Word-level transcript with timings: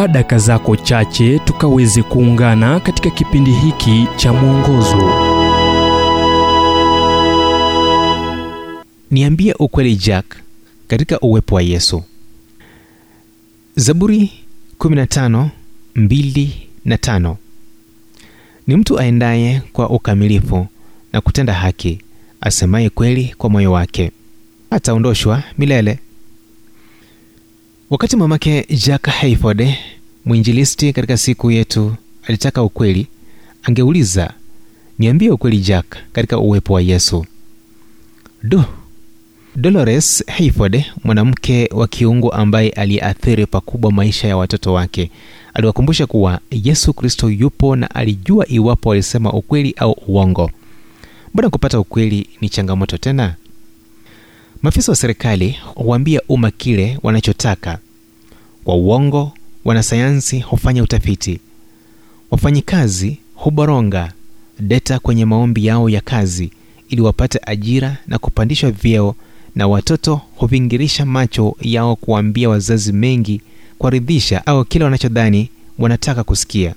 chukua 0.00 0.08
daka 0.12 0.38
zako 0.38 0.76
chache 0.76 1.38
tukaweze 1.38 2.02
kuungana 2.02 2.80
katika 2.80 3.10
kipindi 3.10 3.50
hiki 3.52 4.06
cha 4.16 4.32
mwongozo. 4.32 5.12
Niambie 9.10 9.54
ukweli 9.58 9.96
jack 9.96 10.36
katika 10.88 11.20
uwepo 11.20 11.54
wa 11.54 11.62
yesu. 11.62 12.02
Zaburi 13.76 14.30
15 14.78 15.48
2 15.96 16.48
na 16.84 16.96
5 16.96 17.36
ni 18.66 18.76
mtu 18.76 18.98
aendaye 18.98 19.62
kwa 19.72 19.90
ukamilifu 19.90 20.66
na 21.12 21.20
kutenda 21.20 21.52
haki 21.54 22.00
asemaye 22.40 22.90
kweli 22.90 23.34
kwa 23.38 23.50
moyo 23.50 23.72
wake. 23.72 24.12
Ataondoshwa 24.70 25.42
milele 25.58 25.98
wakati 27.90 28.16
mamake 28.16 28.66
jack 28.86 29.06
hayford 29.06 29.68
mwinjilisti 30.24 30.92
katika 30.92 31.16
siku 31.16 31.50
yetu 31.50 31.94
alitaka 32.26 32.62
ukweli 32.62 33.06
angeuliza 33.62 34.32
niambie 34.98 35.30
ukweli 35.30 35.58
jack 35.58 35.96
katika 36.12 36.38
uwepo 36.38 36.72
wa 36.72 36.82
yesu. 36.82 37.26
Du 38.42 38.62
dolores 39.56 40.24
hayford 40.26 40.84
mwanamke 41.04 41.68
wa 41.72 41.88
kiungu 41.88 42.32
ambaye 42.32 42.70
aliathiri 42.70 43.46
pakubwa 43.46 43.92
maisha 43.92 44.28
ya 44.28 44.36
watoto 44.36 44.72
wake 44.72 45.10
aliwakumbusha 45.54 46.06
kuwa 46.06 46.40
yesu 46.50 46.92
kristo 46.92 47.30
yupo 47.30 47.76
na 47.76 47.90
alijua 47.94 48.48
iwapo 48.48 48.88
walisema 48.88 49.32
ukweli 49.32 49.74
au 49.78 49.92
uongo. 50.06 50.50
Mbona 51.34 51.50
kupata 51.50 51.80
ukweli 51.80 52.28
ni 52.40 52.48
changamoto 52.48 52.98
tena 52.98 53.34
maafisa 54.62 54.92
wa 54.92 54.96
serikali 54.96 55.56
huambia 55.74 56.20
umma 56.28 56.50
kile 56.50 56.98
wanachotaka. 57.02 57.78
Kwa 58.64 58.74
uongo 58.76 59.32
wanasayansi 59.64 60.40
hufanya 60.40 60.82
utafiti. 60.82 61.40
Wafanyikazi 62.30 63.18
huboronga 63.34 64.12
deta 64.60 64.98
kwenye 64.98 65.24
maombi 65.24 65.66
yao 65.66 65.88
ya 65.88 66.00
kazi 66.00 66.50
ili 66.88 67.02
wapate 67.02 67.40
ajira 67.46 67.96
na 68.06 68.18
kupandishwa 68.18 68.70
vyeo 68.70 69.14
na 69.54 69.68
watoto 69.68 70.20
huvingirisha 70.36 71.06
macho 71.06 71.56
yao 71.60 71.96
kuambia 71.96 72.48
wazazi 72.48 72.92
mengi 72.92 73.40
kuwaridhisha 73.78 74.46
au 74.46 74.64
kile 74.64 74.84
wanachodhani 74.84 75.50
wanataka 75.78 76.24
kusikia. 76.24 76.74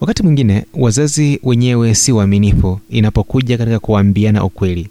Wakati 0.00 0.22
mwingine 0.22 0.64
wazazi 0.74 1.40
wenyewe 1.42 1.94
si 1.94 2.12
waaminifu 2.12 2.80
inapokuja 2.90 3.58
katika 3.58 3.78
kuwaambiana 3.78 4.44
ukweli 4.44 4.88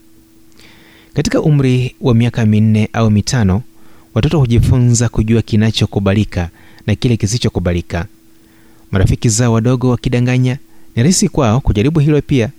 katika 1.16 1.41
umri 1.41 1.95
wa 2.02 2.13
miaka 2.16 2.45
minne 2.45 2.89
au 2.94 3.11
mitano 3.11 3.61
watoto 4.13 4.39
hujifunza 4.39 5.09
kujua 5.09 5.41
kinachokubalika 5.41 6.49
na 6.88 6.95
kile 6.95 7.17
kisichokubalika. 7.17 8.05
Marafiki 8.91 9.30
zao 9.30 9.53
wadogo 9.53 9.89
wakidanganya 9.89 10.58
ni 10.95 11.03
rahisi 11.03 11.30
kwao 11.30 11.59
kujaribu 11.61 11.99
hilo 11.99 12.21
pia. 12.21 12.49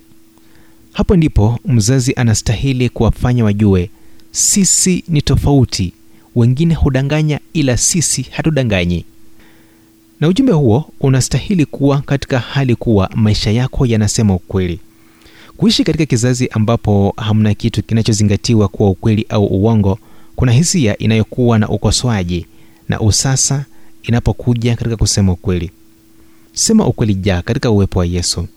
Hapo 0.93 1.15
ndipo 1.15 1.59
mzazi 1.65 2.13
anastahili 2.13 2.89
kuwafanya 2.89 3.43
wajue 3.43 3.89
sisi 4.31 5.03
ni 5.07 5.21
tofauti. 5.21 5.93
Wengine 6.35 6.73
hudanganya 6.73 7.39
ila 7.53 7.77
sisi 7.77 8.21
hatudanganyi. 8.31 9.05
Na 10.19 10.27
ujumbe 10.27 10.51
huo 10.53 10.89
unastahili 10.99 11.65
kuwa 11.65 12.01
katika 12.01 12.39
hali 12.39 12.75
kuwa 12.75 13.09
maisha 13.15 13.51
yako 13.51 13.85
yanasema 13.85 14.35
ukweli 14.35 14.79
kuishi 15.57 15.83
katika 15.83 16.05
kizazi 16.05 16.47
ambapo 16.51 17.13
hamna 17.17 17.53
kitu 17.53 17.83
kinachozingatiwa 17.83 18.67
kuwa 18.67 18.89
ukweli 18.89 19.25
au 19.29 19.45
uongo 19.45 19.99
kuna 20.35 20.51
hisia 20.51 20.97
inayokuwa 20.97 21.59
na 21.59 21.69
ukosoaji 21.69 22.45
na 22.89 22.99
usasa 22.99 23.65
inapokuja 24.03 24.75
katika 24.75 24.97
kusema 24.97 25.31
ukweli. 25.31 25.71
Sema 26.53 26.87
ukweli 26.87 27.15
ja 27.15 27.41
katika 27.41 27.71
uwepo 27.71 27.99
wa 27.99 28.05
yesu. 28.05 28.47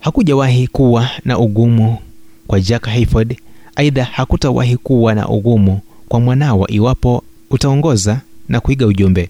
Hakujawahi 0.00 0.66
kuwa 0.68 1.10
na 1.24 1.38
ugumu 1.38 1.98
kwa 2.46 2.60
jack 2.60 2.86
hayford 2.86 3.36
aidha 3.76 4.04
hakutawahi 4.04 4.76
kuwa 4.76 5.14
na 5.14 5.28
ugumu 5.28 5.80
kwa 6.08 6.20
mwanawa 6.20 6.70
iwapo 6.70 7.22
utaongoza 7.50 8.20
na 8.48 8.60
kuiga 8.60 8.86
ujumbe. 8.86 9.28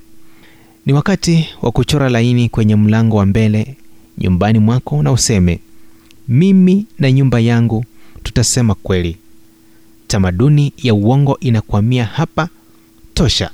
Ni 0.86 0.92
wakati 0.92 1.48
wa 1.62 1.72
kuchora 1.72 2.09
laini 2.09 2.48
kwenye 2.48 2.76
mlango 2.76 3.16
wa 3.16 3.26
mbele 3.26 3.76
nyumbani 4.19 4.59
mwako 4.59 5.03
na 5.03 5.12
useme 5.12 5.60
mimi 6.28 6.87
na 6.99 7.12
nyumba 7.12 7.41
yangu 7.41 7.84
tutasema 8.22 8.75
kweli. 8.75 9.16
Tamaduni 10.06 10.72
ya 10.83 10.94
uongo 10.94 11.38
inakwamia 11.41 12.05
hapa. 12.05 12.49
Tosha. 13.15 13.50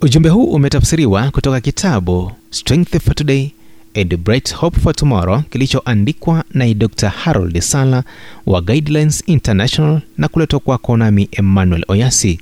Ujumbe 0.00 0.28
huu 0.28 0.44
umetafsiriwa 0.44 1.30
kutoka 1.30 1.60
kitabu 1.60 2.32
strength 2.50 2.98
for 2.98 3.14
today 3.14 3.50
and 3.94 4.16
bright 4.16 4.54
hope 4.54 4.80
for 4.80 4.94
tomorrow 4.94 5.42
kilichoandikwa 5.42 6.44
na 6.54 6.74
dr 6.74 7.08
harold 7.08 7.60
sala 7.60 8.04
wa 8.46 8.60
guidelines 8.60 9.22
international 9.26 10.00
na 10.18 10.28
kuletwa 10.28 10.60
kwako 10.60 10.96
nami 10.96 11.28
emmanuel 11.32 11.84
oyasi. 11.88 12.40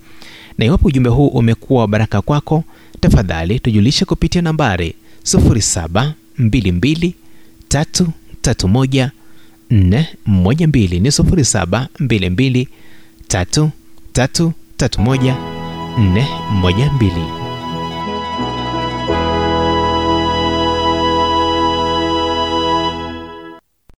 Na 0.59 0.65
iwapo 0.65 0.89
ujumbe 0.89 1.11
huu 1.11 1.27
umekuwa 1.29 1.89
baraka 1.89 2.23
kwako 2.23 2.65
tafadhali 3.01 3.61
tujulishe 3.61 4.05
kupitia 4.05 4.43
nambari 4.43 4.95
0722 8.55 9.11
331 9.71 10.07
412 10.27 11.01
ni 11.01 11.11
0722 11.11 12.67
331 13.29 15.35
412 16.63 17.48